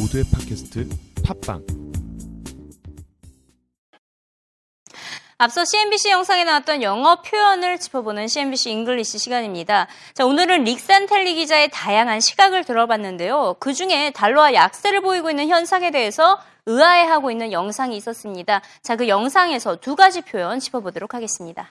[0.00, 0.88] 모두의 팟캐스트
[1.24, 1.62] 팟빵
[5.36, 9.88] 앞서 CNBC 영상에 나왔던 영어 표현을 짚어보는 CNBC 잉글리시 시간입니다.
[10.14, 13.56] 자, 오늘은 릭 산텔리 기자의 다양한 시각을 들어봤는데요.
[13.58, 18.62] 그 중에 달러화 약세를 보이고 있는 현상에 대해서 의아해하고 있는 영상이 있었습니다.
[18.82, 21.68] 자, 그 영상에서 두 가지 표현 짚어보도록 하겠습니다.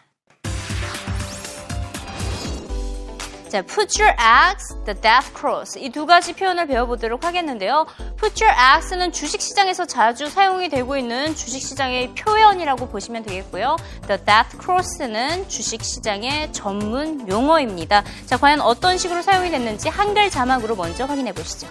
[3.50, 5.76] 자, put your eggs, the death cross.
[5.80, 7.88] 이 두 가지 표현을 배워보도록 하겠는데요.
[8.20, 13.78] put your eggs는 주식시장에서 자주 사용이 되고 있는 주식시장의 표현이라고 보시면 되겠고요.
[14.08, 18.04] the death cross는 주식시장의 전문 용어입니다.
[18.28, 21.68] 자, 과연 어떤 식으로 사용이 됐는지 한글 자막으로 먼저 확인해 보시죠.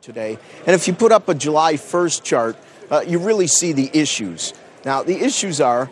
[0.00, 0.36] today.
[0.66, 2.56] And if you put up a July 1st chart,
[2.90, 4.52] uh, you really see the issues.
[4.84, 5.88] Now, the issues are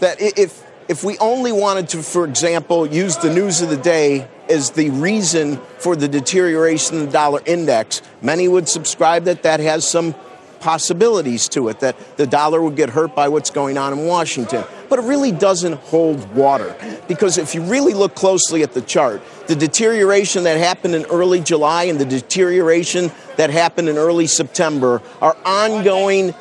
[0.00, 4.28] that if if we only wanted to, for example, use the news of the day
[4.48, 9.60] as the reason for the deterioration of the dollar index, many would subscribe that that
[9.60, 10.14] has some
[10.60, 14.64] possibilities to it, that the dollar would get hurt by what's going on in Washington.
[14.88, 16.74] But it really doesn't hold water.
[17.06, 21.40] Because if you really look closely at the chart, the deterioration that happened in early
[21.40, 26.34] July and the deterioration that happened in early September are ongoing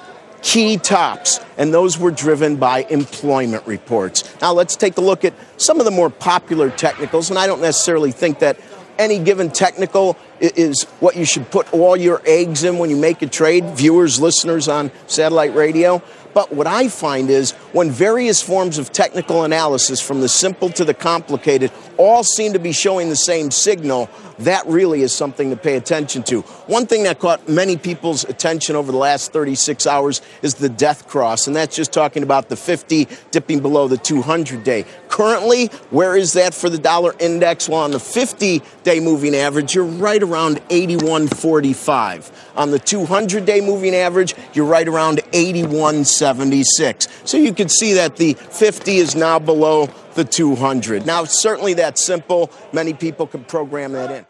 [0.43, 4.23] key tops, and those were driven by employment reports.
[4.41, 7.61] Now let's take a look at some of the more popular technicals, and I don't
[7.61, 8.59] necessarily think that
[8.99, 13.21] any given technical is what you should put all your eggs in when you make
[13.21, 16.01] a trade, viewers, listeners on satellite radio.
[16.33, 20.83] But what I find is when various forms of technical analysis, from the simple to
[20.83, 25.55] the complicated, all seem to be showing the same signal, that really is something to
[25.55, 26.41] pay attention to.
[26.65, 31.07] One thing that caught many people's attention over the last 36 hours is the death
[31.07, 34.85] cross, and that's just talking about the 50 dipping below the 200 day.
[35.09, 37.69] Currently, where is that for the dollar index?
[37.69, 42.31] Well, on the 50 day moving average, you're right around 81.45.
[42.55, 47.27] On the 200 day moving average, you're right around 81.76.
[47.27, 51.05] So you can see that the 50 is now below the 200.
[51.05, 52.51] Now, certainly that's simple.
[52.71, 54.25] Many people can program that in.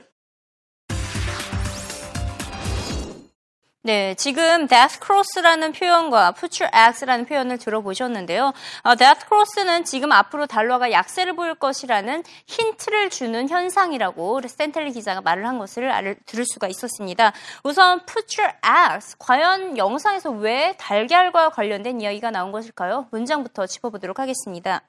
[3.86, 8.54] 네, 지금 death cross라는 표현과 put your eggs라는 표현을 들어보셨는데요.
[8.84, 15.46] 어, death cross는 지금 앞으로 달러가 약세를 보일 것이라는 힌트를 주는 현상이라고 센텔리 기자가 말을
[15.46, 17.34] 한 것을 알, 들을 수가 있었습니다.
[17.66, 23.08] 우선 put your eggs, 과연 영상에서 왜 달걀과 관련된 이야기가 나온 것일까요?
[23.12, 24.82] 문장부터 짚어보도록 하겠습니다.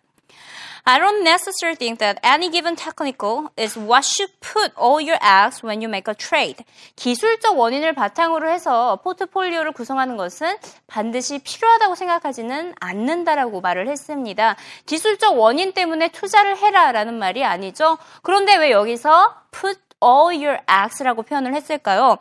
[0.86, 5.64] I don't necessarily think that any given technical is what should put all your eggs
[5.64, 6.62] when you make a trade.
[6.96, 14.56] 기술적 원인을 바탕으로 해서 포트폴리오를 구성하는 것은 반드시 필요하다고 생각하지는 않는다라고 말을 했습니다.
[14.84, 17.96] 기술적 원인 때문에 투자를 해라라는 말이 아니죠.
[18.22, 22.18] 그런데 왜 여기서 put all your eggs라고 표현을 했을까요?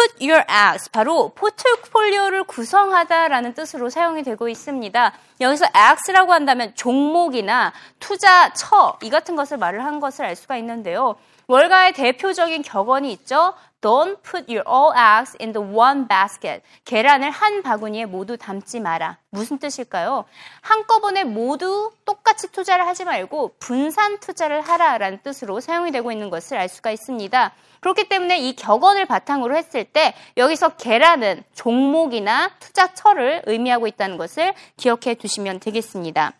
[0.00, 5.12] Put your eggs 바로 포트폴리오를 구성하다라는 뜻으로 사용이 되고 있습니다.
[5.40, 11.16] 여기서 eggs라고 한다면 종목이나 투자 처 이 같은 것을 말을 한 것을 알 수가 있는데요.
[11.50, 13.54] 월가의 대표적인 격언이 있죠.
[13.80, 16.62] Don't put your all eggs in the one basket.
[16.84, 19.18] 계란을 한 바구니에 모두 담지 마라.
[19.30, 20.26] 무슨 뜻일까요?
[20.60, 26.68] 한꺼번에 모두 똑같이 투자를 하지 말고 분산 투자를 하라라는 뜻으로 사용이 되고 있는 것을 알
[26.68, 27.52] 수가 있습니다.
[27.80, 35.14] 그렇기 때문에 이 격언을 바탕으로 했을 때 여기서 계란은 종목이나 투자처를 의미하고 있다는 것을 기억해
[35.14, 36.34] 두시면 되겠습니다.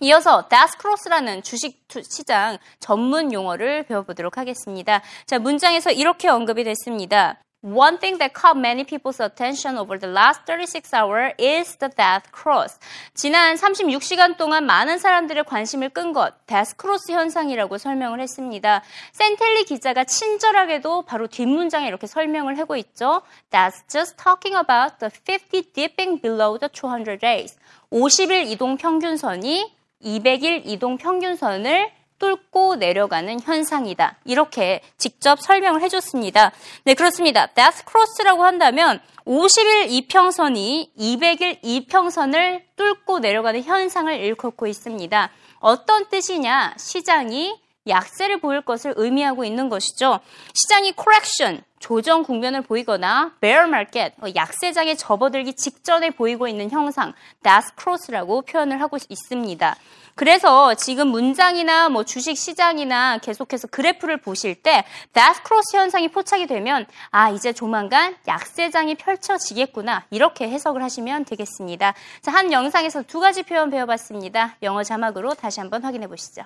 [0.00, 5.00] 이어서 다스크로스라는 주식 시장 전문 용어를 배워보도록 하겠습니다.
[5.24, 7.38] 자, 문장에서 이렇게 언급이 됐습니다.
[7.62, 12.30] One thing that caught many people's attention over the last 36 hours is the death
[12.30, 12.78] cross.
[13.14, 18.82] 지난 36시간 동안 많은 사람들의 관심을 끈 것, death cross 현상이라고 설명을 했습니다.
[19.12, 23.22] 센텔리 기자가 친절하게도 바로 뒷문장에 이렇게 설명을 하고 있죠.
[23.50, 27.56] That's just talking about the 50 dipping below the 200 days.
[27.90, 34.16] 50일 이동 평균선이 200일 이동 평균선을 뚫고 내려가는 현상이다.
[34.24, 36.52] 이렇게 직접 설명을 해줬습니다.
[36.84, 37.46] 네, 그렇습니다.
[37.46, 45.30] death cross라고 한다면 50일 이평선이 200일 이평선을 뚫고 내려가는 현상을 일컫고 있습니다.
[45.60, 46.74] 어떤 뜻이냐?
[46.78, 50.20] 시장이 약세를 보일 것을 의미하고 있는 것이죠.
[50.54, 57.12] 시장이 correction, 조정 국면을 보이거나 bear market, 약세장에 접어들기 직전에 보이고 있는 형상,
[57.42, 59.76] death cross라고 표현을 하고 있습니다.
[60.16, 66.86] 그래서 지금 문장이나 뭐 주식 시장이나 계속해서 그래프를 보실 때 death cross 현상이 포착이 되면
[67.10, 71.94] 아 이제 조만간 약세장이 펼쳐지겠구나 이렇게 해석을 하시면 되겠습니다.
[72.22, 74.56] 자, 한 영상에서 두 가지 표현 배워봤습니다.
[74.62, 76.42] 영어 자막으로 다시 한번 확인해 보시죠.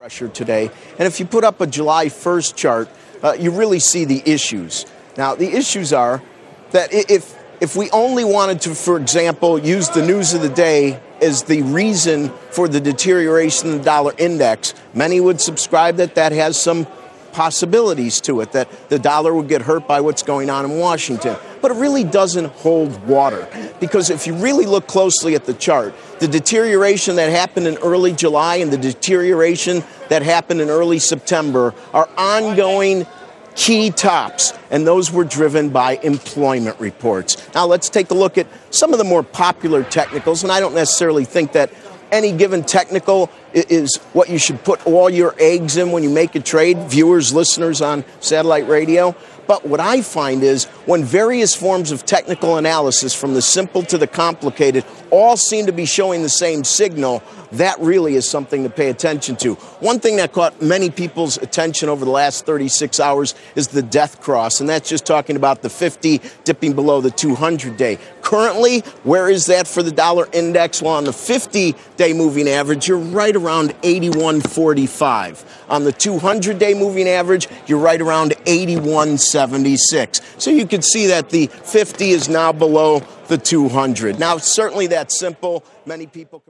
[0.00, 0.70] Pressure today.
[0.98, 2.88] And if you put up a July 1st chart,
[3.22, 4.86] uh, you really see the issues.
[5.18, 6.22] Now, the issues are
[6.70, 10.98] that if if we only wanted to, for example, use the news of the day
[11.20, 16.32] as the reason for the deterioration of the dollar index, many would subscribe that that
[16.32, 16.86] has some
[17.32, 21.36] possibilities to it, that the dollar would get hurt by what's going on in Washington.
[21.60, 23.48] But it really doesn't hold water.
[23.80, 28.12] Because if you really look closely at the chart, the deterioration that happened in early
[28.12, 33.06] July and the deterioration that happened in early September are ongoing
[33.54, 37.36] key tops, and those were driven by employment reports.
[37.54, 40.74] Now let's take a look at some of the more popular technicals, and I don't
[40.74, 41.70] necessarily think that
[42.12, 46.34] any given technical is what you should put all your eggs in when you make
[46.34, 49.14] a trade, viewers, listeners on satellite radio.
[49.46, 53.98] But what I find is when various forms of technical analysis, from the simple to
[53.98, 57.20] the complicated, all seem to be showing the same signal,
[57.50, 59.54] that really is something to pay attention to.
[59.80, 64.20] One thing that caught many people's attention over the last 36 hours is the death
[64.20, 67.98] cross, and that's just talking about the 50 dipping below the 200 day.
[68.30, 70.80] Currently, where is that for the dollar index?
[70.80, 75.44] Well, on the 50 day moving average, you're right around 81.45.
[75.68, 80.40] On the 200 day moving average, you're right around 81.76.
[80.40, 84.20] So you can see that the 50 is now below the 200.
[84.20, 85.64] Now, certainly that's simple.
[85.84, 86.44] Many people.